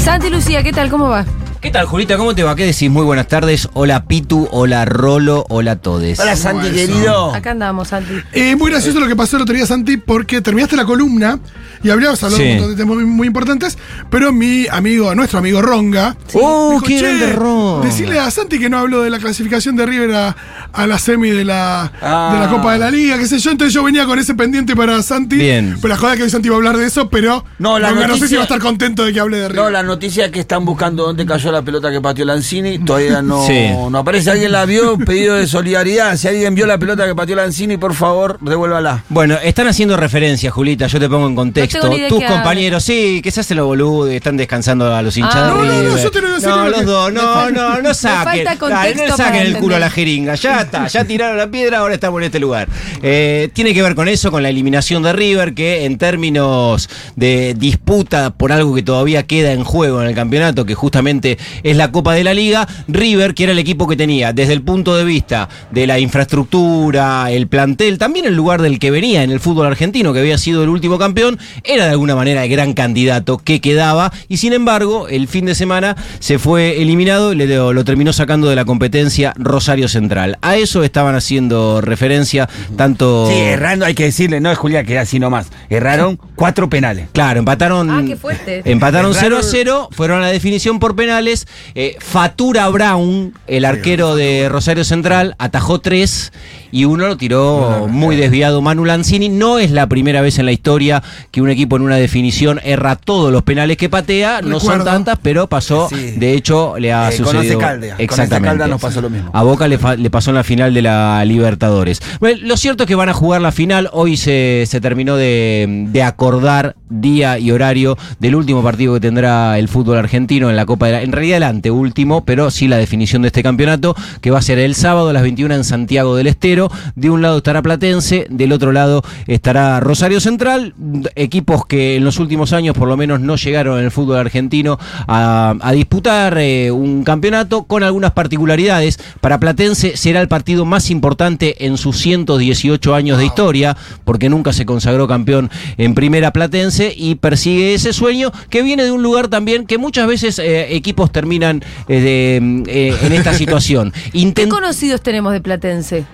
[0.00, 0.88] Santi Lucía, ¿qué tal?
[0.88, 1.26] ¿Cómo va?
[1.60, 2.16] ¿Qué tal, Julita?
[2.16, 2.56] ¿Cómo te va?
[2.56, 2.88] ¿Qué decís?
[2.90, 3.68] Muy buenas tardes.
[3.74, 4.48] Hola, Pitu.
[4.50, 5.44] Hola, Rolo.
[5.50, 6.18] Hola, Todes.
[6.18, 6.74] Hola Santi eso?
[6.74, 7.34] querido.
[7.34, 8.14] Acá andamos, Santi.
[8.32, 11.38] Eh, muy gracioso lo que pasó el otro día, Santi, porque terminaste la columna
[11.84, 12.44] y habríamos hablado Sí.
[12.48, 13.76] de un montón de temas muy, muy importantes,
[14.08, 16.16] pero mi amigo, nuestro amigo Ronga.
[16.32, 17.86] ¡Oh, dijo, qué "Che, grande Ronga".
[17.86, 20.36] Decirle a Santi que no habló de la clasificación de River a,
[20.72, 22.30] a la semi de la, Ah.
[22.32, 23.50] de la Copa de la Liga, qué sé yo.
[23.50, 25.36] Entonces yo venía con ese pendiente para Santi.
[25.36, 25.76] Bien.
[25.82, 28.06] Pero la joda que hoy Santi va a hablar de eso, pero No, la Ronga
[28.06, 29.62] no sé si va a estar contento de que hable de River.
[29.62, 32.78] No, la noticia es que están buscando dónde cayó la pelota que pateó Lanzini.
[32.78, 33.68] Todavía no, Sí.
[33.90, 34.30] no aparece.
[34.30, 34.98] ¿Alguien la vio?
[34.98, 36.16] Pedido de solidaridad.
[36.16, 39.04] Si alguien vio la pelota que pateó Lanzini, por favor, devuélvala.
[39.08, 41.88] Bueno, están haciendo referencia, Julita, yo te pongo en contexto.
[41.88, 45.44] No Tus compañeros, sí, que se hacen los boludos, están descansando a los hinchas Ah.
[45.44, 48.44] de No, no, no, yo te lo No, lo los dos, no, no, no, saquen.
[48.44, 50.34] Dale, no le saquen el culo a la jeringa.
[50.34, 52.68] Ya está, ya tiraron la piedra, ahora estamos en este lugar.
[53.02, 57.54] Eh, tiene que ver con eso, con la eliminación de River, que en términos de
[57.56, 61.90] disputa por algo que todavía queda en juego en el campeonato, que justamente es la
[61.92, 65.04] Copa de la Liga, River, que era el equipo que tenía desde el punto de
[65.04, 69.66] vista de la infraestructura, el plantel, también el lugar del que venía en el fútbol
[69.66, 73.60] argentino, que había sido el último campeón, era de alguna manera el gran candidato que
[73.60, 77.84] quedaba y sin embargo el fin de semana se fue eliminado y le- lo, lo
[77.84, 80.38] terminó sacando de la competencia Rosario Central.
[80.42, 83.28] A eso estaban haciendo referencia tanto...
[83.30, 85.48] Sí, errando, hay que decirle, no es Julián que así nomás.
[85.68, 87.08] Erraron cuatro penales.
[87.12, 87.90] Claro, empataron.
[87.90, 88.62] Ah, qué fuerte.
[88.64, 91.29] Empataron 0 a Erraron- 0, fueron a la definición por penales.
[91.74, 96.32] Eh, Fatura Brown, el arquero de Rosario Central, atajó tres
[96.72, 99.28] y uno lo tiró muy desviado Manu Lanzini.
[99.28, 102.96] No es la primera vez en la historia que un equipo en una definición erra
[102.96, 104.40] todos los penales que patea.
[104.42, 105.88] No son tantas, pero pasó.
[105.88, 106.12] Sí.
[106.16, 107.58] De hecho, le ha Eh, con sucedido.
[107.60, 108.48] Con Exactamente.
[108.48, 109.30] Caldas nos pasó lo mismo.
[109.32, 112.00] A Boca le, pasó en la final de la Libertadores.
[112.20, 113.88] Bueno, lo cierto es que van a jugar la final.
[113.92, 119.58] Hoy se, se terminó de, de acordar día y horario del último partido que tendrá
[119.58, 121.02] el fútbol argentino en la Copa de la...
[121.02, 124.58] En realidad el anteúltimo, pero sí la definición de este campeonato, que va a ser
[124.58, 126.59] el sábado a las 21 en Santiago del Estero.
[126.96, 130.74] De un lado estará Platense, del otro lado estará Rosario Central.
[131.14, 134.78] Equipos que en los últimos años por lo menos no llegaron en el fútbol argentino
[135.06, 138.98] a, a disputar eh, un campeonato con algunas particularidades.
[139.20, 144.52] Para Platense será el partido más importante en sus 118 años de historia, porque nunca
[144.52, 149.28] se consagró campeón en primera Platense y persigue ese sueño que viene de un lugar
[149.28, 153.92] también que muchas veces eh, equipos terminan eh, de, eh, en esta situación.
[154.12, 156.04] ¿Qué conocidos tenemos de Platense?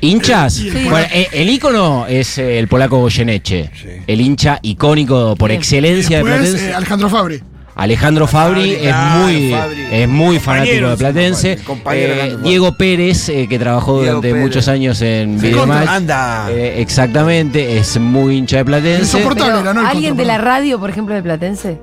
[0.00, 0.54] ¿Hinchas?
[0.54, 0.70] Sí.
[0.70, 3.88] Bueno, eh, el ícono es eh, el polaco Goyeneche, Sí.
[4.06, 5.58] el hincha icónico por Bien.
[5.60, 6.70] excelencia de Después, Platense.
[6.70, 7.42] eh, Alejandro Fabri.
[7.74, 9.82] Alejandro Fabri, Fabri, es muy Fabri.
[9.92, 11.58] es muy fanático de Platense.
[11.92, 12.36] Eh.
[12.42, 14.42] Diego Pérez, eh, que trabajó Diego durante Pérez.
[14.44, 15.88] muchos años en Videomatch.
[15.88, 16.48] anda.
[16.50, 19.18] Eh, exactamente, es muy hincha de Platense.
[19.18, 19.62] Insoportable.
[19.72, 21.78] Pero, ¿Alguien de la radio, por ejemplo, de Platense?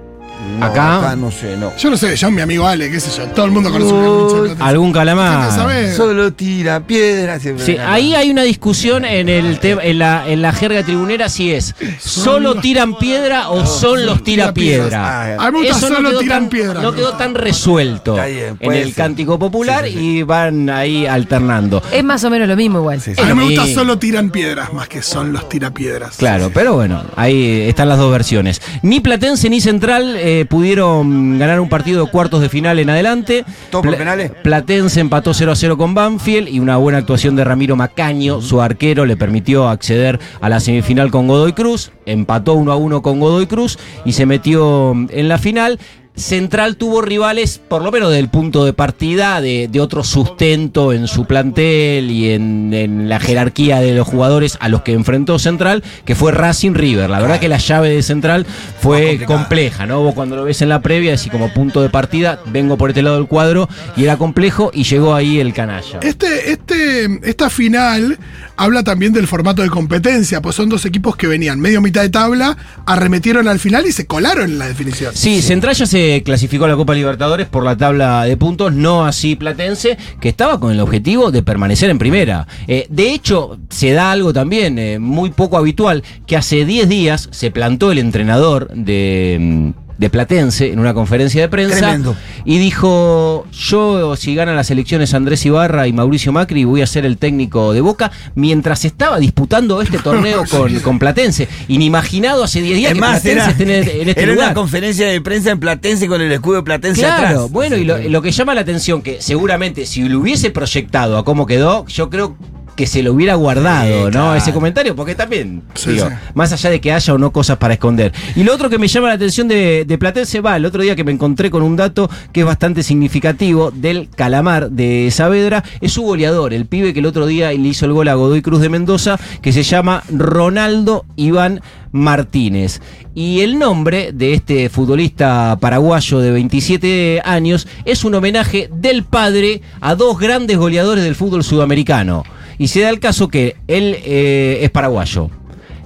[0.60, 1.16] No, Acá.
[1.18, 1.76] no sé, no.
[1.76, 3.28] Yo no sé, yo mi amigo Ale, qué sé yo.
[3.30, 4.64] Todo el mundo conoce un Platense.
[4.64, 5.52] Algún calamar.
[5.52, 5.96] ¿sabes?
[5.98, 7.42] Solo tira piedras.
[7.42, 11.28] siempre Sí, ahí hay una discusión en el tema, en la, en la jerga tribunera
[11.30, 15.36] si es solo tiran piedra o son los tira piedra.
[15.36, 16.82] Ah, A mí me gusta Eso no solo quedó tiran tan- piedra.
[16.82, 18.94] No quedó tan resuelto bien, en el ser.
[18.94, 20.06] cántico popular Sí, sí, sí.
[20.20, 21.82] y van ahí alternando.
[21.92, 23.02] Es más o menos lo mismo igual.
[23.02, 23.22] Sí, sí.
[23.22, 26.16] A mí me gusta solo tiran piedras, más que son los tirapiedras.
[26.18, 28.62] Claro, pero bueno, ahí están las dos versiones.
[28.84, 33.46] Ni Platense ni Central eh, pudieron ganar un partido de cuartos de final en adelante.
[33.70, 34.32] ¿Todo por Pla- penales?
[34.44, 38.60] Platense empató 0 a 0 con Banfield y una buena actuación de Ramiro Macaño, su
[38.62, 41.92] arquero, le permitió acceder a la semifinal con Godoy Cruz.
[42.08, 45.80] Empató 1 a 1 con Godoy Cruz y se metió en la final.
[46.16, 51.08] Central tuvo rivales, por lo menos del punto de partida, de, de otro sustento en
[51.08, 55.84] su plantel y en, en la jerarquía de los jugadores a los que enfrentó Central,
[56.06, 57.10] que fue Racing River.
[57.10, 58.46] La verdad que la llave de Central
[58.80, 60.02] fue compleja, ¿no?
[60.02, 63.02] Vos cuando lo ves en la previa, así como punto de partida, vengo por este
[63.02, 63.68] lado del cuadro
[63.98, 66.00] y era complejo y llegó ahí el canalla.
[66.02, 68.18] Este, este, esta final
[68.56, 72.10] habla también del formato de competencia, pues son dos equipos que venían medio mitad de
[72.10, 72.56] tabla,
[72.86, 75.14] arremetieron al final y se colaron en la definición.
[75.14, 79.06] Sí, Central ya se clasificó a la Copa Libertadores por la tabla de puntos, no
[79.06, 82.48] así Platense, que estaba con el objetivo de permanecer en primera.
[82.68, 87.30] Eh, de hecho, se da algo también eh, muy poco habitual, que hace 10 días
[87.32, 89.74] se plantó el entrenador de...
[89.98, 92.16] de Platense en una conferencia de prensa Tremendo.
[92.44, 97.06] y dijo yo si ganan las elecciones Andrés Ibarra y Mauricio Macri voy a ser
[97.06, 102.76] el técnico de Boca mientras estaba disputando este torneo con, con Platense inimaginado hace 10
[102.78, 105.22] días Es que más, Platense era, esté en, en este era lugar una conferencia de
[105.22, 107.52] prensa en Platense con el escudo de Platense Claro, atrás.
[107.52, 111.24] bueno, y lo, lo que llama la atención, que seguramente si lo hubiese proyectado a
[111.26, 112.36] cómo quedó, yo creo
[112.76, 114.10] que se lo hubiera guardado, Sí, ¿no?
[114.12, 114.36] claro.
[114.36, 116.14] Ese comentario, porque también, Sí, digo, sí.
[116.34, 118.12] más allá de que haya o no cosas para esconder.
[118.36, 120.96] Y lo otro que me llama la atención de, de Platense va, el otro día
[120.96, 125.94] que me encontré con un dato que es bastante significativo del Calamar de Saavedra, es
[125.94, 128.60] su goleador, el pibe que el otro día le hizo el gol a Godoy Cruz
[128.62, 131.62] de Mendoza, que se llama Ronaldo Iván
[131.92, 132.82] Martínez.
[133.16, 139.62] Y el nombre de este futbolista paraguayo de 27 años es un homenaje del padre
[139.80, 142.24] a dos grandes goleadores del fútbol sudamericano.
[142.58, 145.30] Y se da el caso que él eh, es paraguayo.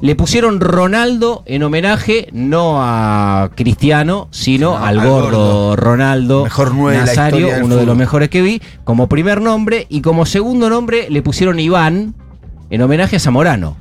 [0.01, 5.75] Le pusieron Ronaldo en homenaje no a Cristiano, sino No, al al gordo, gordo.
[5.75, 9.87] Ronaldo Mejor nueve Nazario, uno de los mejores que vi, como primer nombre.
[9.89, 12.15] Y como segundo nombre le pusieron Iván
[12.69, 13.75] en homenaje a Zamorano.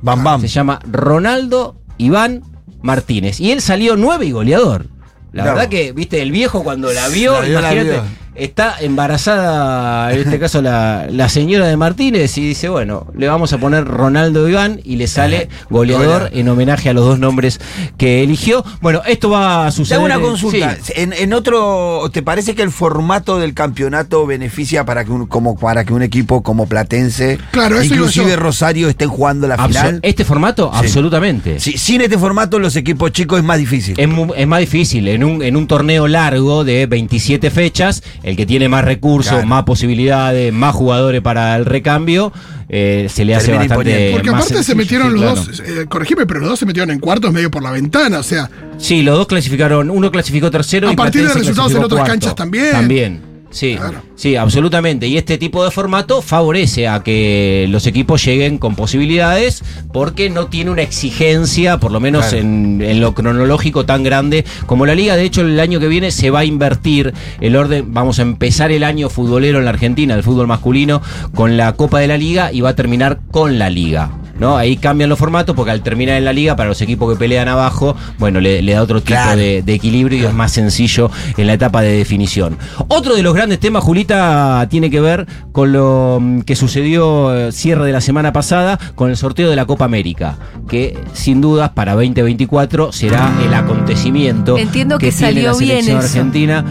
[0.00, 0.40] Bam Bam.
[0.40, 2.42] Se llama Ronaldo Iván
[2.80, 3.38] Martínez.
[3.38, 4.86] Y él salió nueve y goleador.
[5.32, 5.58] La Claro.
[5.58, 8.02] verdad que, viste, el viejo cuando la vio, La vio, la imagínate, vio.
[8.34, 13.52] Está embarazada, en este caso la, la señora de Martínez, y dice, bueno, le vamos
[13.52, 17.60] a poner Ronaldo Iván y le sale goleador en homenaje a los dos nombres
[17.96, 18.64] que eligió.
[18.80, 19.96] Bueno, esto va a Te suceder.
[19.98, 20.76] hago una en- consulta.
[20.82, 20.92] sí.
[20.96, 25.56] En, en otro, ¿te parece que el formato del campeonato beneficia para que un, como
[25.58, 28.36] para que un equipo como Platense, Claro, inclusive.
[28.36, 30.00] Rosario, estén jugando la final?
[30.02, 30.78] Este formato, Sí.
[30.86, 31.60] absolutamente.
[31.60, 33.94] Sí, sin este formato, los equipos chicos es más difícil.
[33.98, 35.08] Es, es más difícil.
[35.08, 39.46] En un, en un torneo largo de 27 fechas, el que tiene más recursos, Claro.
[39.46, 42.32] más posibilidades, más jugadores para el recambio,
[42.68, 44.10] eh, se le hace Termina bastante.
[44.12, 45.46] Porque más aparte se metieron sí, los claro.
[45.46, 48.22] dos, eh, corregime, pero los dos se metieron en cuartos medio por la ventana, o
[48.22, 49.90] sea, Sí, los dos clasificaron.
[49.90, 52.10] Uno clasificó tercero A y partir de resultados en otras cuarto.
[52.12, 52.70] canchas también.
[52.72, 53.29] También.
[53.50, 54.00] Sí, Claro.
[54.14, 55.08] sí, absolutamente.
[55.08, 59.62] Y este tipo de formato favorece a que los equipos lleguen con posibilidades
[59.92, 62.38] porque no tiene una exigencia, por lo menos Claro.
[62.38, 65.16] en, en lo cronológico, tan grande como la liga.
[65.16, 67.92] De hecho, el año que viene se va a invertir el orden.
[67.92, 71.02] Vamos a empezar el año futbolero en la Argentina, el fútbol masculino,
[71.34, 74.10] con la Copa de la Liga y va a terminar con la liga.
[74.40, 74.56] ¿No?
[74.56, 77.46] Ahí cambian los formatos porque al terminar en la liga, para los equipos que pelean
[77.46, 79.36] abajo, bueno, le, le da otro tipo Claro.
[79.38, 82.56] de, de equilibrio y es más sencillo en la etapa de definición.
[82.88, 87.52] Otro de los grandes temas, Julita, tiene que ver con lo mm, que sucedió eh,
[87.52, 90.38] cierre de la semana pasada con el sorteo de la Copa América,
[90.68, 95.98] que sin dudas para 2024 será el acontecimiento Entiendo que tiene salió la bien selección
[95.98, 96.06] eso.
[96.06, 96.64] argentina.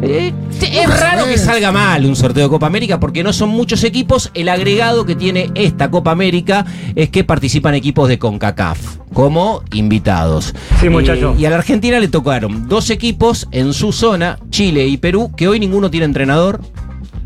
[0.00, 3.82] Eh, es raro que salga mal un sorteo de Copa América porque no son muchos
[3.84, 4.30] equipos.
[4.34, 6.64] El agregado que tiene esta Copa América
[6.94, 10.54] es que participan equipos de CONCACAF como invitados.
[10.80, 11.32] Sí, muchacho.
[11.32, 15.32] Eh, y a la Argentina le tocaron dos equipos en su zona, Chile y Perú,
[15.36, 16.60] que hoy ninguno tiene entrenador.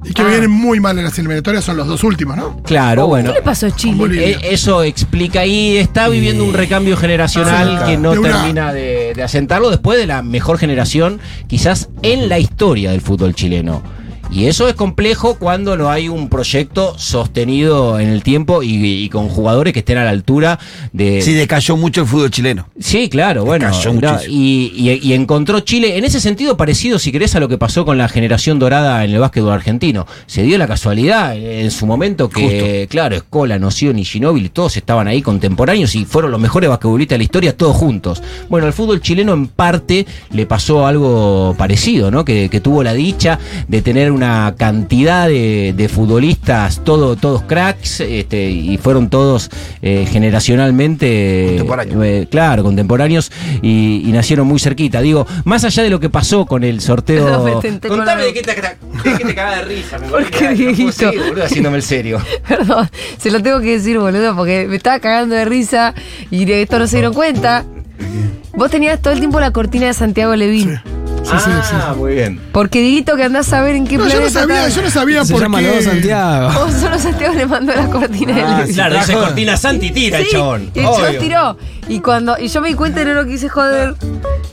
[0.05, 2.57] Y que vienen muy mal en las eliminatorias, son los dos últimos, ¿no?
[2.65, 3.31] Claro, bueno.
[3.31, 4.31] ¿Qué le pasó a Chile?
[4.33, 8.73] Eh, Eso explica y está viviendo un recambio generacional Ah, que no de una- termina
[8.73, 13.83] de, de asentarlo después de la mejor generación quizás en la historia del fútbol chileno.
[14.33, 19.09] Y eso es complejo cuando no hay un proyecto sostenido en el tiempo y, y
[19.11, 20.59] con jugadores que estén a la altura
[20.93, 21.21] de...
[21.21, 22.67] Sí, decayó mucho el fútbol chileno.
[22.81, 23.71] Sí, claro, bueno.
[24.01, 27.59] no, y, y- y encontró Chile, en ese sentido parecido, si querés, a lo que
[27.59, 30.07] pasó con la generación dorada en el básquetbol argentino.
[30.27, 35.09] Se dio la casualidad en su momento que, claro, Escola, Noción y Ginóbili, todos estaban
[35.09, 38.23] ahí contemporáneos y fueron los mejores basquetbolistas de la historia, todos juntos.
[38.49, 42.25] Bueno, al fútbol chileno en parte le pasó algo parecido, ¿no?
[42.25, 43.39] Que, que tuvo la dicha
[43.69, 44.22] de tener una
[44.57, 49.51] cantidad de, de futbolistas, todo, todos cracks, este, y fueron todos
[49.83, 52.05] eh, generacionalmente Contemporáneos.
[52.05, 53.31] eh, claro, contemporáneos
[53.63, 55.01] y, y nacieron muy cerquita.
[55.01, 57.29] Digo, más allá de lo que pasó con el sorteo.
[57.29, 59.99] No, contame de qué te, de qué te cagás de risa.
[59.99, 60.93] me ¿Por voy a qué, quedar, no puedo Dieguito?
[60.93, 62.19] seguir, boludo, haciéndome el serio.
[62.49, 62.89] Perdón,
[63.19, 65.95] se lo tengo que decir, boludo, porque me estaba cagando de risa
[66.31, 67.65] y de esto no se dieron cuenta.
[68.55, 70.69] Vos tenías todo el tiempo la cortina de Santiago Levín.
[70.75, 70.91] Sí,
[71.39, 71.75] sí, sí.
[71.75, 72.41] ah, muy bien.
[72.53, 74.91] Porque Diguito que andás a ver en qué No, yo no planeta sabía, yo no
[74.91, 75.67] sabía Se por llama qué.
[75.69, 76.49] Lodo Santiago.
[76.67, 78.67] O solo Santiago le mandó la cortina Ah, Levín.
[78.69, 78.75] sí.
[78.75, 79.13] Claro, dice.
[79.15, 80.71] Cortina Santi tira el Sí, chabón.
[80.75, 81.19] y el chabón Obvio.
[81.21, 81.57] tiró.
[81.89, 83.95] Y cuando y yo me di cuenta y no lo quise joder.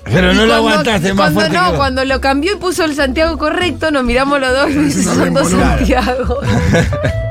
[0.03, 1.57] Pero Y no lo cuando- aguantaste más cuando fuerte.
[1.57, 4.73] No, que- cuando lo cambió y puso el Santiago correcto, nos miramos los dos y
[4.75, 5.49] dice, son dos.
[5.51, 6.39] Santiago.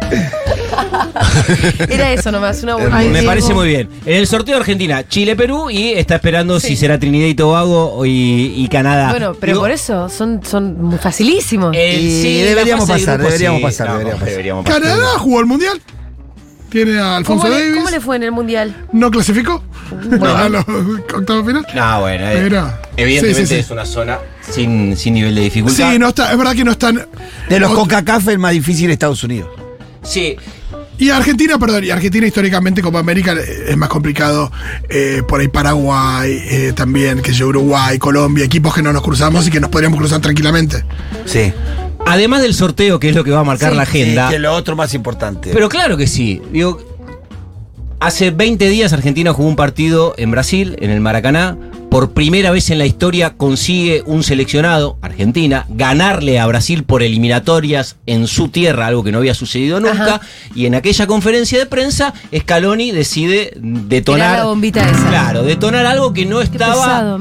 [1.89, 3.89] Era eso nomás, una buena Me parece muy bien.
[4.07, 6.69] En el sorteo de Argentina, Chile-Perú y está esperando Sí.
[6.69, 9.11] si será Trinidad y Tobago y, y Canadá.
[9.11, 11.75] Bueno, pero Digo, por eso son, son muy facilísimos.
[11.77, 13.65] eh, Y sí, deberíamos pasar, deberíamos sí.
[13.65, 14.31] pasar, No, deberíamos pasar.
[14.31, 14.83] deberíamos pasar.
[14.83, 15.81] Canadá jugó el mundial.
[16.71, 17.77] Tiene a ¿Cómo Alfonso le, Davis.
[17.77, 18.77] cómo le fue en el mundial?
[18.93, 19.63] No clasificó.
[20.37, 21.67] A los octavos final.
[21.75, 22.79] No, bueno, eh, Mira.
[22.95, 23.61] evidentemente Sí, sí, sí.
[23.61, 24.19] es una zona
[24.51, 25.93] sin, sin nivel de dificultad.
[25.93, 27.07] Sí, no está, es verdad que no están.
[27.49, 29.49] De los CONCACAF el más difícil es Estados Unidos.
[30.03, 30.37] Sí,
[30.99, 34.51] Y Argentina, perdón, y Argentina históricamente Copa América eh, es más complicado.
[34.89, 39.47] eh, por ahí Paraguay eh, también, que yo Uruguay, Colombia, equipos que no nos cruzamos
[39.47, 40.85] y que nos podríamos cruzar tranquilamente.
[41.25, 41.53] Sí.
[42.07, 43.77] Además del sorteo, que es lo que va a marcar Sí.
[43.77, 44.25] la agenda.
[44.27, 45.51] Sí, que es lo otro más importante.
[45.53, 46.41] Pero claro que sí.
[46.53, 46.81] Digo,
[48.01, 51.57] hace 20 días Argentina jugó un partido en Brasil, en el Maracaná.
[51.91, 57.97] Por primera vez en la historia consigue un seleccionado, Argentina, ganarle a Brasil por eliminatorias
[58.05, 60.17] en su tierra, algo que no había sucedido nunca.
[60.17, 60.21] Ajá.
[60.55, 64.37] Y en aquella conferencia de prensa, Scaloni decide detonar.
[64.41, 65.09] La bombita esa.
[65.09, 67.19] Claro, detonar algo que no estaba pesado,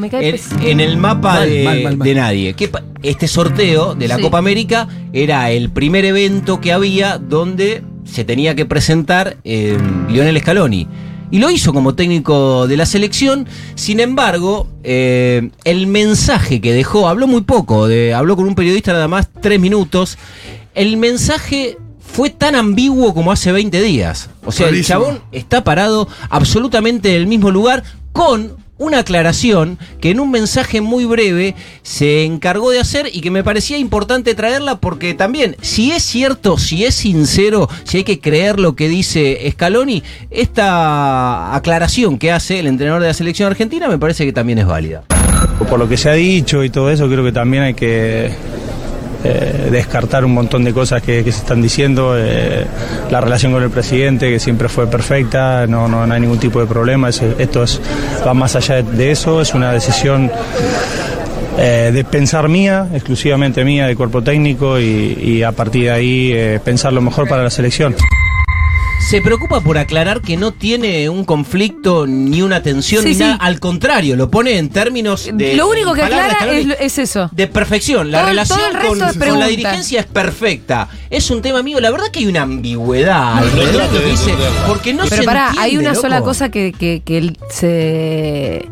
[0.61, 2.05] en, el mapa Mal, de, mal, mal, mal.
[2.07, 2.53] de nadie.
[2.53, 4.21] ¿Qué pa- este sorteo de la Sí.
[4.21, 9.77] Copa América era el primer evento que había donde se tenía que presentar eh,
[10.09, 10.87] Lionel Scaloni.
[11.29, 13.47] Y lo hizo como técnico de la selección.
[13.75, 18.93] Sin embargo, eh, el mensaje que dejó, habló muy poco, de, habló con un periodista
[18.93, 20.17] nada más tres minutos.
[20.73, 24.29] El mensaje fue tan ambiguo como hace 20 días.
[24.45, 24.99] O sea, Clarísimo.
[24.99, 30.31] el chabón está parado absolutamente en el mismo lugar con una aclaración que en un
[30.31, 35.55] mensaje muy breve se encargó de hacer y que me parecía importante traerla porque también,
[35.61, 41.55] si es cierto, si es sincero, si hay que creer lo que dice Scaloni, esta
[41.55, 45.03] aclaración que hace el entrenador de la selección argentina me parece que también es válida.
[45.69, 48.31] Por lo que se ha dicho y todo eso, creo que también hay que
[49.23, 52.13] eh, descartar un montón de cosas que, se están diciendo.
[52.17, 52.65] eh,
[53.09, 56.59] la relación con el presidente, que siempre fue perfecta, no, no, no hay ningún tipo
[56.59, 57.09] de problema.
[57.09, 57.79] es- esto es,
[58.25, 60.29] va más allá de eso, es una decisión
[61.59, 66.31] eh, de pensar mía, exclusivamente mía, de cuerpo técnico, y, y a partir de ahí
[66.33, 67.95] eh, pensar lo mejor para la selección.
[69.09, 73.21] Se preocupa por aclarar que no tiene un conflicto ni una tensión Sí, ni sí.
[73.21, 75.55] nada, al contrario, lo pone en términos de...
[75.55, 77.29] Lo único que aclara es, es eso.
[77.31, 78.11] de perfección.
[78.11, 80.89] La Todo- relación todo con, la dirigencia es perfecta.
[81.09, 81.79] Es un tema mío.
[81.79, 84.33] La verdad que hay una ambigüedad alrededor de lo que dice.
[84.67, 86.01] Porque no Pero se pará, hay una loco.
[86.01, 88.65] sola cosa que, que, que él se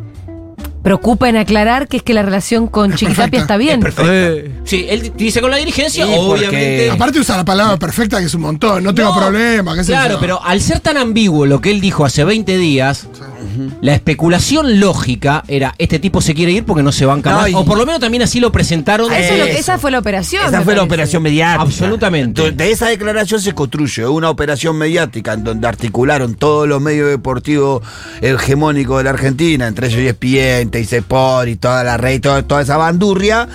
[0.86, 3.80] preocupa en aclarar, que es que la relación con Chiquitapia está bien.
[3.80, 4.52] Perfecto.
[4.66, 6.92] Sí, él dice con la dirigencia, Sí, porque- obviamente.
[6.92, 8.84] Aparte usa la palabra perfecta, que es un montón.
[8.84, 10.20] No tengo No, problema, qué sé Claro, yo.
[10.20, 13.08] pero al ser tan ambiguo lo que él dijo hace 20 días,
[13.82, 17.50] la especulación lógica era: este tipo se quiere ir porque no se banca No, más.
[17.50, 19.12] y- O por lo menos también así lo presentaron.
[19.12, 19.60] Eso es lo que- Eso.
[19.60, 20.46] esa fue la operación.
[20.48, 21.62] Esa fue la operación mediática.
[21.62, 22.42] Absolutamente.
[22.42, 27.10] Entonces, De esa declaración se construye una operación mediática en donde articularon todos los medios
[27.10, 27.84] deportivos
[28.22, 32.78] hegemónicos de la Argentina, entre ellos ESPN, Sport y toda la red, toda, toda esa
[32.78, 33.48] bandurria,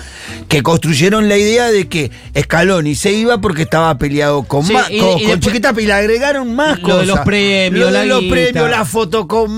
[0.47, 4.75] que construyeron la idea de que Scaloni se iba porque estaba peleado con, Sí, y-
[4.75, 6.99] con, y con después- Chiquitapia y le agregaron más Lo cosas.
[7.01, 8.33] de los premios, Lo de la los guita.
[8.33, 9.55] premios, la foto con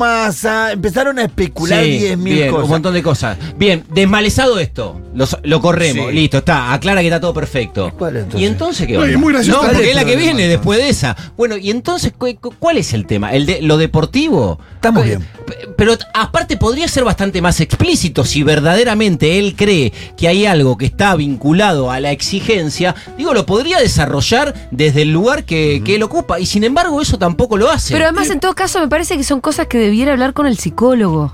[0.72, 2.64] Empezaron a especular Sí, 10.000 bien, cosas.
[2.66, 3.38] Un montón de cosas.
[3.58, 5.00] Bien, desmalezado esto.
[5.14, 6.08] Lo, lo corremos.
[6.10, 6.14] Sí.
[6.16, 6.74] Listo, está.
[6.74, 7.92] Aclara que está todo perfecto.
[7.98, 8.42] ¿Cuál es, entonces?
[8.42, 10.36] ¿Y entonces qué No, y muy gracioso No, porque es la que ¿Cuál es el
[10.36, 11.16] viene después de esa.
[11.38, 13.32] Bueno, y entonces, ¿cu- cu- ¿cuál es el tema?
[13.34, 14.60] ¿El de, ¿Lo deportivo?
[14.76, 15.26] Estamos bien.
[15.78, 20.86] Pero aparte podría ser bastante más explícito si verdaderamente él cree que hay algo que
[20.86, 22.96] está vinculado a la exigencia.
[23.18, 26.40] Digo, lo podría desarrollar desde el lugar que, que él ocupa.
[26.40, 27.94] Y sin embargo, eso tampoco lo hace.
[27.94, 30.58] Pero además, en todo caso, me parece que son cosas que debiera hablar con el
[30.58, 31.32] psicólogo.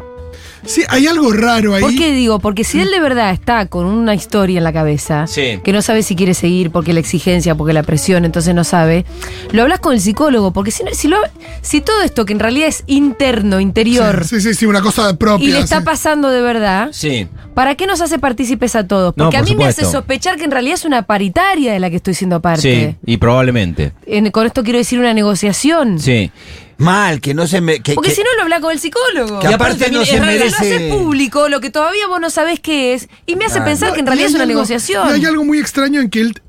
[0.65, 1.81] Sí, hay algo raro ahí.
[1.81, 2.39] ¿Por qué digo?
[2.39, 5.61] Porque si él de verdad está con una historia en la cabeza, Sí.
[5.63, 9.05] que no sabe si quiere seguir porque la exigencia, porque la presión, entonces no sabe,
[9.53, 11.17] lo hablas con el psicólogo, porque si, no- si, lo,
[11.61, 15.47] si todo esto que en realidad es interno, interior, Sí, sí, sí, una cosa propia.
[15.47, 15.85] y le está sí.
[15.85, 17.25] pasando de verdad, Sí.
[17.53, 19.13] ¿para qué nos hace partícipes a todos?
[19.15, 21.89] No, Porque a mí me hace sospechar que en realidad es una paritaria de la
[21.89, 22.97] que estoy siendo parte.
[23.01, 23.93] Sí, y probablemente.
[24.05, 25.99] En- con esto quiero decir una negociación.
[25.99, 26.31] Sí.
[26.79, 27.81] Mal, que no se me.
[27.81, 29.39] Que, Porque que- si no lo habla con el psicólogo.
[29.39, 30.55] Que Y aparte aparte no se es raro, Lo merece.
[30.75, 33.65] hace público, lo que todavía vos no sabés qué es, y me hace Claro.
[33.65, 35.07] pensar No, que en realidad es una algo- negociación.
[35.09, 36.41] Y hay algo muy extraño en que él.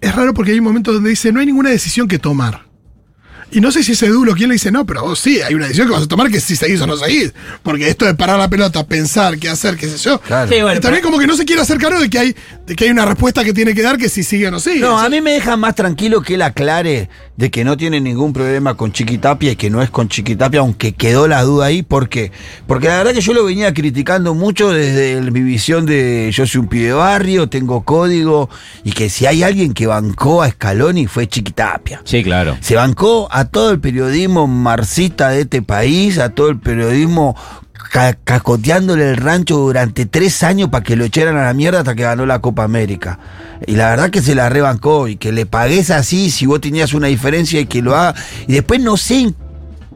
[0.00, 2.66] Es raro porque hay un momento donde dice: no hay ninguna decisión que tomar.
[3.50, 5.64] Y no sé si ese duro quien le dice, no, pero vos sí, hay una
[5.64, 7.32] decisión que vas a tomar que es si seguís o no seguís.
[7.62, 10.20] Porque esto de parar la pelota, pensar qué hacer, qué sé yo.
[10.20, 10.52] Claro.
[10.52, 12.76] Sí, bueno, y también como que no se quiere hacer cargo de que hay, de
[12.76, 14.80] que hay una respuesta que tiene que dar que si sigue o no sigue.
[14.80, 18.32] No, a mí me deja más tranquilo que él aclare de que no tiene ningún
[18.32, 21.84] problema con Chiquitapia y que no es con Chiquitapia, aunque quedó la duda ahí.
[21.84, 22.32] ¿Por qué?
[22.66, 26.44] Porque la verdad que yo lo venía criticando mucho desde el- mi visión de yo
[26.48, 28.50] soy un pibe de barrio, tengo código,
[28.82, 32.00] y que si hay alguien que bancó a Scaloni fue Chiquitapia.
[32.02, 32.56] Sí, claro.
[32.60, 37.36] Se bancó a todo el periodismo marxista de este país, a todo el periodismo
[37.88, 42.02] cacoteándole el rancho durante tres años para que lo echaran a la mierda hasta que
[42.02, 43.18] ganó la Copa América.
[43.66, 46.94] Y la verdad que se la rebancó y que le pagues así si vos tenías
[46.94, 48.14] una diferencia y que lo haga.
[48.46, 49.36] Y después no sé en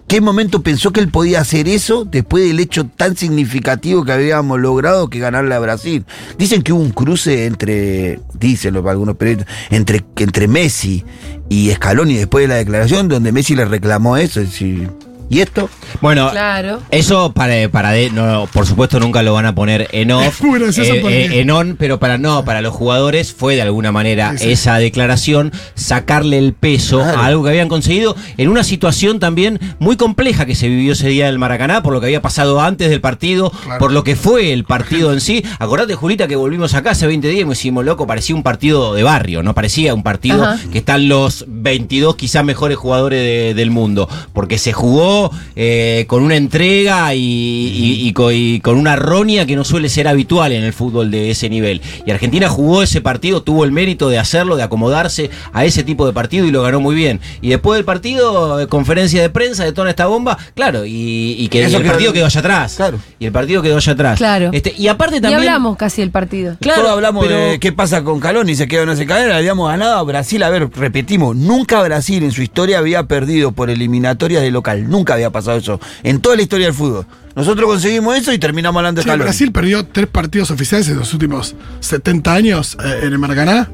[0.08, 4.60] qué momento pensó que él podía hacer eso después del hecho tan significativo que habíamos
[4.60, 6.04] logrado que ganarle a Brasil.
[6.38, 11.04] Dicen que hubo un cruce entre, dicen algunos periodistas, entre, entre Messi
[11.48, 14.40] y Scaloni después de la declaración donde Messi le reclamó eso.
[14.40, 14.90] es decir,
[15.32, 15.70] ¿Y esto?
[16.02, 16.80] Bueno, Claro.
[16.90, 21.02] eso para, para de- no, por supuesto nunca lo van a poner en off, eh,
[21.08, 24.52] eh, en on, pero para no, para los jugadores fue de alguna manera Sí, sí.
[24.52, 27.18] esa declaración sacarle el peso Claro.
[27.18, 31.08] a algo que habían conseguido en una situación también muy compleja que se vivió ese
[31.08, 33.78] día del Maracaná, por lo que había pasado antes del partido, Claro.
[33.78, 35.42] por lo que fue el partido en sí.
[35.58, 38.92] Acordate, Julita, que volvimos acá hace 20 días y me decimos, loco, parecía un partido
[38.92, 40.58] de barrio, no parecía un partido Ajá.
[40.70, 45.21] que están los 22 quizás mejores jugadores de- del mundo, porque se jugó
[45.56, 49.88] eh, con una entrega y, y- y co- y con una roña que no suele
[49.88, 51.80] ser habitual en el fútbol de ese nivel.
[52.06, 56.06] Y Argentina jugó ese partido, tuvo el mérito de hacerlo, de acomodarse a ese tipo
[56.06, 57.20] de partido y lo ganó muy bien.
[57.40, 61.48] Y después del partido, eh, conferencia de prensa de toda esta bomba, claro, y, y
[61.48, 62.74] que el quedó- partido quedó allá atrás.
[62.76, 62.98] Claro.
[63.18, 64.18] Y el partido quedó allá atrás.
[64.18, 64.50] Claro.
[64.52, 65.40] Este, y aparte Y también...
[65.40, 66.56] hablamos casi del partido.
[66.60, 69.06] Claro, Todos hablamos pero- de qué pasa con Calón y se queda o no se
[69.06, 69.32] cae.
[69.32, 70.42] Habíamos ganado a Brasil.
[70.42, 74.88] A ver, repetimos, nunca Brasil en su historia había perdido por eliminatorias de local.
[74.88, 75.80] Nunca había pasado eso.
[76.02, 77.06] En toda la historia del fútbol.
[77.34, 79.18] Nosotros conseguimos eso y terminamos hablando de Sí.
[79.18, 83.70] Brasil perdió tres partidos oficiales en los últimos 70 años eh, en el Maracaná,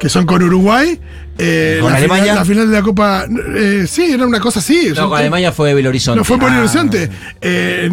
[0.00, 0.98] que son con Uruguay.
[1.40, 2.22] eh, ¿Con la Alemania?
[2.24, 3.24] Final, la final de la Copa.
[3.56, 4.90] eh, sí, era una cosa así.
[4.96, 6.16] No, con Alemania fue Belo Horizonte.
[6.18, 6.58] No, fue por Ah.
[6.60, 7.10] Horizonte.
[7.40, 7.90] Eh,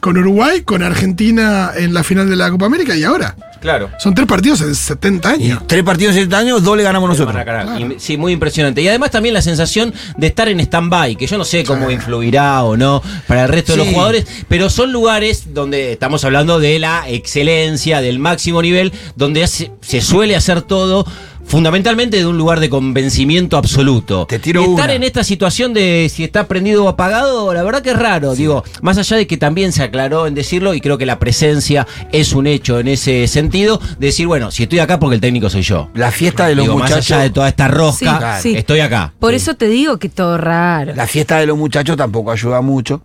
[0.00, 3.34] con Uruguay, con Argentina en la final de la Copa América y ahora.
[3.60, 3.90] Claro.
[3.98, 5.62] Son tres partidos en 70 Y años.
[5.66, 7.34] tres partidos en 70 años, dos le ganamos nosotros.
[7.78, 8.80] Y- Sí, muy impresionante.
[8.82, 12.62] Y además también la sensación de estar en stand-by, que yo no sé cómo influirá
[12.64, 16.78] o no para el resto de los jugadores, pero son lugares donde estamos hablando de
[16.78, 21.06] la excelencia, del máximo nivel, donde se, se suele hacer todo.
[21.48, 24.26] Fundamentalmente de un lugar de convencimiento absoluto.
[24.26, 24.94] Te tiro y estar una.
[24.94, 28.34] en esta situación de si está prendido o apagado, la verdad que es raro.
[28.34, 31.86] Digo, más allá de que también se aclaró en decirlo, y creo que la presencia
[32.12, 35.48] es un hecho en ese sentido, de decir, bueno, si estoy acá porque el técnico
[35.48, 35.88] soy yo.
[35.94, 37.12] La fiesta de los Digo, más muchachos.
[37.12, 38.56] allá de toda esta rosca, Sí, sí.
[38.58, 39.14] estoy acá.
[39.18, 40.94] Por eso te digo que todo raro.
[40.94, 43.02] La fiesta de los muchachos tampoco ayuda mucho.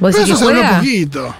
[0.00, 0.78] ¿Vos Pero decís eso se juega?
[0.78, 1.34] poquito.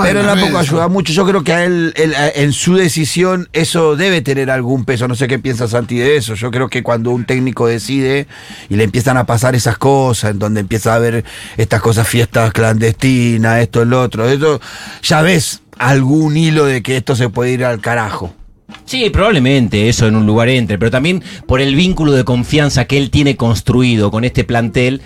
[0.00, 1.12] Pero tampoco ayuda mucho.
[1.12, 5.08] Yo creo que a él, él, en su decisión, eso debe tener algún peso.
[5.08, 6.34] No sé qué piensa Santi de eso.
[6.34, 8.26] Yo creo que cuando un técnico decide
[8.68, 11.24] y le empiezan a pasar esas cosas, en donde empieza a haber
[11.56, 14.60] estas cosas, fiestas clandestinas, esto, el otro, eso,
[15.02, 18.32] ya ves algún hilo de que esto se puede ir al carajo.
[18.84, 22.98] Sí, probablemente eso en un lugar entre, pero también por el vínculo de confianza que
[22.98, 25.02] él tiene construido con este plantel,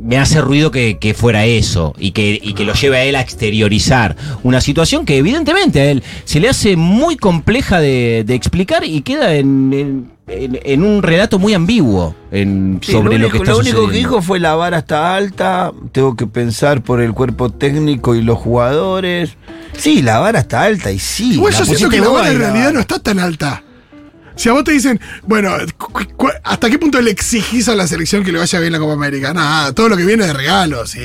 [0.00, 3.16] me hace ruido que, que fuera eso y que, y que lo lleve a él
[3.16, 8.34] a exteriorizar una situación que evidentemente a él se le hace muy compleja de, de
[8.34, 13.26] explicar y queda en, en- en- en un relato muy ambiguo en- Sí, sobre lo,
[13.26, 16.82] único, que está lo único que dijo fue la vara está alta, tengo que pensar
[16.82, 19.36] por el cuerpo técnico y los jugadores.
[19.76, 21.34] Sí, la vara está alta y sí.
[21.34, 23.62] Igual yo la siento que la vara en realidad no está tan alta.
[24.38, 25.50] Si a vos te dicen, bueno,
[26.44, 29.34] ¿hasta qué punto le exigís a la selección que le vaya bien la Copa América?
[29.34, 30.90] Nada, todo lo que viene de regalos.
[30.90, 31.00] Sí.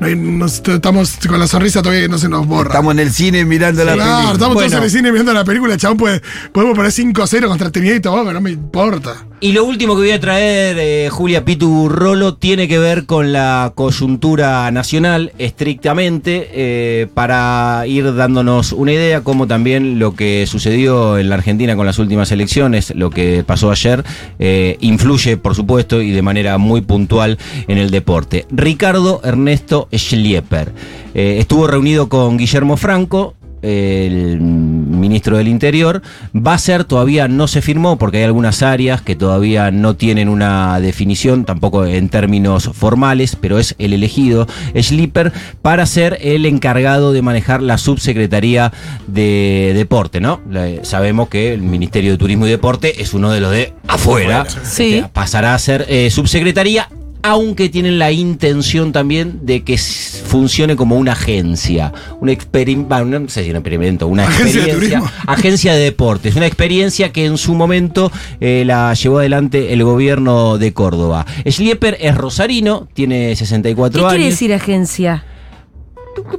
[0.00, 2.70] no hay- nos- estamos con la sonrisa todavía que no se nos borra.
[2.70, 4.32] Estamos en el cine mirando la Claro, película.
[4.32, 4.68] estamos Bueno.
[4.68, 6.20] todos en el cine viendo la película, chabón, puede-
[6.52, 9.26] podemos poner 5-0 contra Trinidad y Tobago, no me importa.
[9.42, 13.72] Y lo último que voy a traer, Julia Pitu Rolo, tiene que ver con la
[13.74, 21.28] coyuntura nacional estrictamente, eh, para ir dándonos una idea, como también lo que sucedió en
[21.28, 24.04] la Argentina con las últimas elecciones, lo que pasó ayer,
[24.38, 28.46] eh, influye, por supuesto, y de manera muy puntual en el deporte.
[28.48, 30.72] Ricardo Ernesto Schlieper
[31.14, 36.02] eh, estuvo reunido con Guillermo Franco, el ministro del Interior.
[36.34, 40.28] Va a ser, todavía no se firmó porque hay algunas áreas que todavía no tienen
[40.28, 44.46] una definición, tampoco en términos formales, pero es el elegido
[44.78, 48.72] Schlipper para ser el encargado de manejar la subsecretaría
[49.06, 50.40] de deporte, ¿no?
[50.50, 54.46] La- sabemos que el Ministerio de Turismo y Deporte es uno de los de afuera.
[54.64, 55.04] Sí.
[55.12, 56.88] Pasará a ser eh, subsecretaría
[57.22, 63.44] aunque tienen la intención también de que funcione como una agencia, un experimento, no sé
[63.44, 68.10] si un experimento, una Agencia experiencia, agencia de deportes, una experiencia que en su momento
[68.40, 71.26] eh, la llevó adelante el gobierno de Córdoba.
[71.48, 75.24] Schlieper es rosarino, tiene ¿Qué 64 años quiere decir agencia?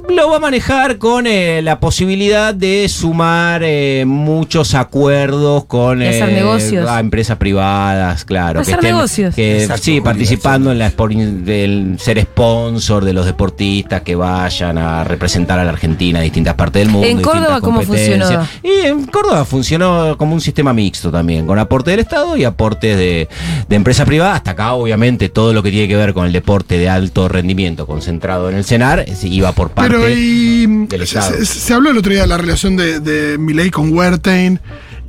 [0.08, 6.24] Lo va a manejar con eh, la posibilidad de sumar eh, muchos acuerdos con eh,
[6.26, 6.88] negocios.
[6.88, 8.60] a empresas privadas, claro.
[8.60, 9.34] Hacer negocios.
[9.34, 15.04] que, Exacto, sí, participando en la del ser sponsor de los deportistas que vayan a
[15.04, 17.06] representar a la Argentina en distintas partes del mundo.
[17.06, 18.28] ¿En distintas Córdoba cómo competencias.
[18.28, 18.48] funcionó?
[18.62, 22.96] Y en Córdoba funcionó como un sistema mixto también, con aporte del Estado y aportes
[22.96, 23.28] de,
[23.68, 24.36] de empresas privadas.
[24.36, 27.86] Hasta acá, obviamente, todo lo que tiene que ver con el deporte de alto rendimiento
[27.86, 31.36] concentrado en el CENAR eh, iba por parte Pero y, del se, Estado.
[31.38, 34.60] se- se habló el otro día de la relación de, de Milei con Huertain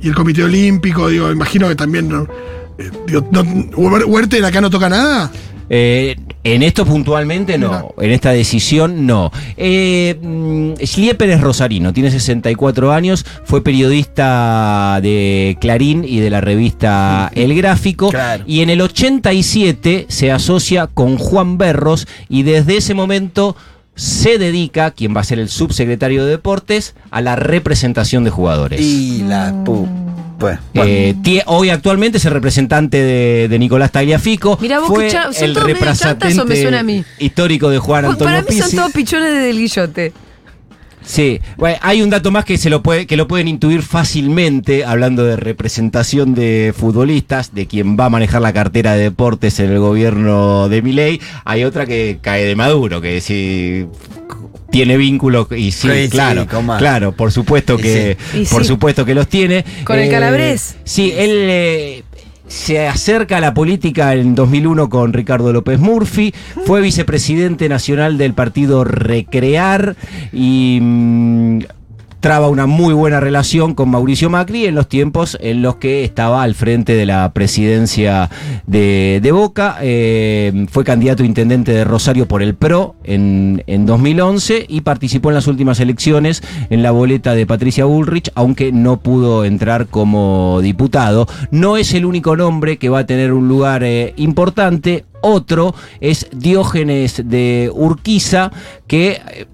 [0.02, 1.08] y el Comité Olímpico.
[1.08, 2.08] Digo, imagino que también.
[2.08, 2.26] no,
[2.78, 3.42] eh, digo, no-
[4.06, 5.30] Huertain acá no toca nada.
[5.68, 6.14] Eh,
[6.44, 9.32] en esto puntualmente no, en esta decisión no.
[9.56, 16.40] Eh, mm, Schlieper es rosarino, tiene 64 años, fue periodista de Clarín y de la
[16.40, 18.44] revista El Gráfico Claro.
[18.46, 23.56] y en el 87 se asocia con Juan Berros y desde ese momento
[23.96, 28.80] se dedica, quien va a ser el subsecretario de Deportes, a la representación de jugadores.
[28.80, 29.88] Y la pu.
[30.38, 31.14] Pues, Eh,
[31.46, 34.58] hoy actualmente es el representante de, de Nicolás Tagliafico.
[34.60, 37.02] Mirá, vos fue escuchá, ¿son el representante o me suena a mí?
[37.18, 40.12] histórico de Juan Pues Antonio para mí son todos pichones del guillote.
[41.06, 44.84] Sí, bueno, hay un dato más que se lo puede, que lo pueden intuir fácilmente,
[44.84, 49.70] hablando de representación de futbolistas, de quien va a manejar la cartera de deportes en
[49.70, 51.20] el gobierno de Milei.
[51.44, 53.86] Hay otra que cae de Maduro, que si
[54.70, 56.76] tiene vínculos y sí, Sí, sí, claro, cómo.
[56.76, 58.44] claro, por supuesto que, sí.
[58.50, 58.68] Por sí.
[58.68, 59.64] supuesto que los tiene.
[59.84, 60.76] Con el Calabrés.
[60.84, 62.02] Sí, él eh,
[62.48, 66.32] se acerca a la política en 2001 con Ricardo López Murphy,
[66.64, 69.96] fue vicepresidente nacional del partido Recrear
[70.32, 71.58] y mm,
[72.26, 76.42] traba una muy buena relación con Mauricio Macri en los tiempos en los que estaba
[76.42, 78.28] al frente de la presidencia
[78.66, 79.78] de, Boca.
[79.80, 85.28] Eh, fue candidato a intendente de Rosario por el PRO en, en 2011 y participó
[85.28, 90.58] en las últimas elecciones en la boleta de Patricia Bullrich, aunque no pudo entrar como
[90.62, 91.28] diputado.
[91.52, 95.04] No es el único nombre que va a tener un lugar eh, importante.
[95.20, 98.50] Otro es Diógenes de Urquiza,
[98.88, 99.46] que eh,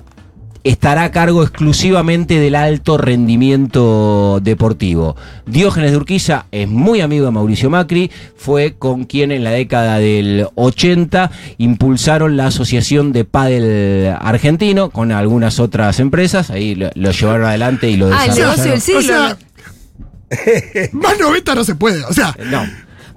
[0.65, 5.17] estará a cargo exclusivamente del alto rendimiento deportivo.
[5.47, 9.99] Diógenes de Urquiza es muy amigo de Mauricio Macri, fue con quien en la década
[9.99, 17.11] del 80 impulsaron la Asociación de Padel Argentino con algunas otras empresas, ahí lo, lo
[17.11, 18.51] llevaron adelante y lo Ah, el desarrollaron.
[18.67, 18.99] negocio del siglo.
[19.01, 19.37] O sea,
[20.93, 22.05] más 90 no se puede.
[22.05, 22.63] O sea, No.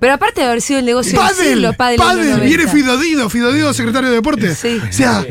[0.06, 2.46] Pero aparte de haber sido el negocio del Padel, siglo, Padel, en los Padel, 90.
[2.46, 4.56] viene Fidodido, Fidodido, secretario de Deportes.
[4.60, 4.80] Sí.
[4.88, 5.26] O sea,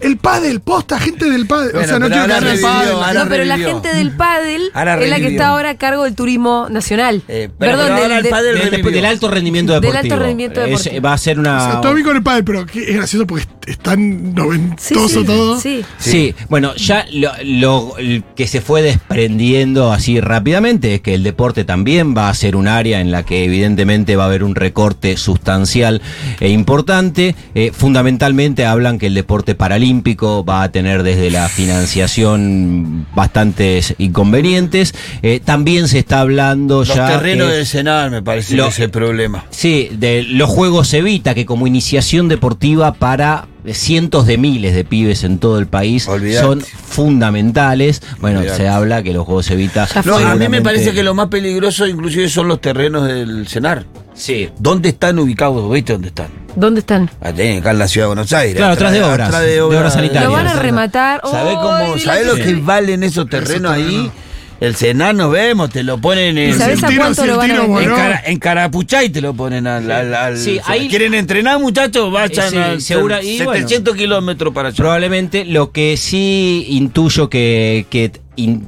[0.00, 1.76] el Padel, posta, gente del Padel.
[1.76, 2.92] o sea, no quiero caer el Padel.
[2.94, 6.04] ahora No, pero la gente del pádel Ahora es la que está ahora a cargo
[6.04, 7.20] del turismo nacional.
[7.28, 10.14] Eh, pero- Perdón, pero del, ahora el de- pádel Del, del alto rendimiento Del deportivo.
[10.14, 11.02] alto rendimiento Es- deportivo.
[11.02, 11.80] va a ser O sea, una...
[11.82, 15.60] todo bien con el Padel, pero es gracioso porque es tan noventoso sí, sí, todo.
[15.60, 15.84] sí.
[15.98, 17.94] Sí, bueno, ya lo,
[18.34, 22.68] que se fue desprendiendo así rápidamente es que el deporte también va a ser un
[22.68, 26.00] área en la que evidentemente va a haber un recorte sustancial
[26.40, 27.34] e importante.
[27.54, 34.94] Eh, fundamentalmente hablan que el deporte paralímpico va a tener desde la financiación bastantes inconvenientes.
[35.22, 37.06] Eh, también se está hablando Los ya...
[37.08, 39.44] terrenos que- del Senado me parece lo- que es el problema.
[39.50, 45.24] Sí, de los Juegos Evita, que como iniciación deportiva para cientos de miles de pibes
[45.24, 46.46] en todo el país Olvidate.
[46.46, 48.02] son fundamentales.
[48.18, 48.62] Bueno, Olvidate.
[48.62, 49.88] se habla que los Juegos Evita...
[50.04, 53.86] No, a mí me parece que lo más peligroso inclusive son los terrenos del Senar.
[54.14, 54.48] Sí.
[54.58, 55.70] ¿Dónde están ubicados?
[55.72, 56.28] ¿Viste dónde están?
[56.54, 57.10] ¿Dónde están?
[57.20, 58.56] Allá acá en la ciudad de Buenos Aires.
[58.56, 60.24] Claro, atrás de obras, atrás de obras sanitarias.
[60.26, 61.20] Lo van a rematar.
[61.24, 64.10] ¿Sabés, cómo, ¿sabés lo que valen esos terrenos ahí?
[64.64, 67.28] El Senar nos vemos, te lo ponen ¿Y en, sabés el a tiro, cuánto si
[67.28, 69.90] lo el van a tiro, en, cara, en Carapuchay te lo ponen al...
[69.90, 72.10] al- al- Sí, o sea, ahí- ¿Quieren entrenar, muchachos?
[72.12, 74.76] Vayan Sí, a segura- y 700 kilómetros para allá.
[74.76, 78.66] Probablemente lo que sí intuyo que, que, in-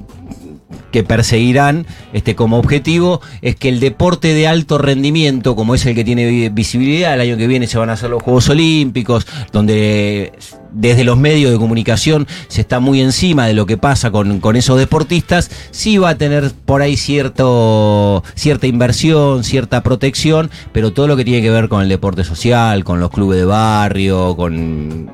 [0.90, 5.94] que perseguirán este, como objetivo es que el deporte de alto rendimiento, como es el
[5.94, 9.26] que tiene vi- visibilidad, el año que viene se van a hacer los Juegos Olímpicos,
[9.52, 10.32] donde
[10.72, 14.56] desde los medios de comunicación se está muy encima de lo que pasa con, con
[14.56, 21.06] esos deportistas, sí va a tener por ahí cierto, cierta inversión, cierta protección, pero todo
[21.06, 25.10] lo que tiene que ver con el deporte social, con los clubes de barrio, con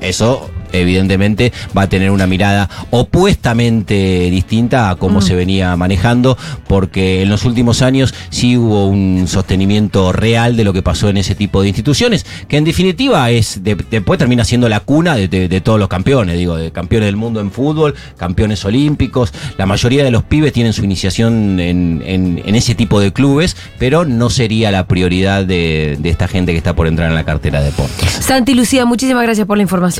[0.00, 7.22] eso evidentemente va a tener una mirada opuestamente distinta a cómo se venía manejando, porque
[7.22, 11.34] en los últimos años sí hubo un sostenimiento real de lo que pasó en ese
[11.34, 15.48] tipo de instituciones, que en definitiva es de- después termina siendo la cuna de, de-
[15.48, 20.04] de todos los campeones, digo, de campeones del mundo en fútbol, campeones olímpicos, la mayoría
[20.04, 24.30] de los pibes tienen su iniciación en, en- en ese tipo de clubes, pero no
[24.30, 27.66] sería la prioridad de, de esta gente que está por entrar en la cartera de
[27.66, 28.10] deportes.
[28.10, 29.92] Santi Lucía, muchísimas gracias por la información.